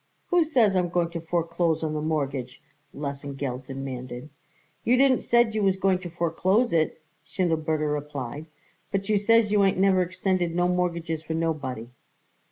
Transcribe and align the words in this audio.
"Who 0.29 0.43
says 0.43 0.75
I'm 0.75 0.89
going 0.89 1.11
to 1.11 1.21
foreclose 1.21 1.81
the 1.81 1.89
mortgage?" 1.91 2.59
Lesengeld 2.91 3.67
demanded. 3.67 4.31
"You 4.83 4.97
didn't 4.97 5.19
said 5.19 5.53
you 5.53 5.61
was 5.61 5.77
going 5.77 5.99
to 5.99 6.09
foreclose 6.09 6.73
it," 6.73 7.03
Schindelberger 7.23 7.93
replied, 7.93 8.47
"but 8.91 9.09
you 9.09 9.19
says 9.19 9.51
you 9.51 9.63
ain't 9.63 9.77
never 9.77 10.01
extended 10.01 10.55
no 10.55 10.67
mortgages 10.67 11.21
for 11.21 11.35
nobody." 11.35 11.87